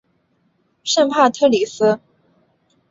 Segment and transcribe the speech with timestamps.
[0.83, 1.99] 圣帕特里斯。